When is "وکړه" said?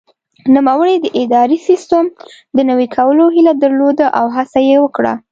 4.83-5.13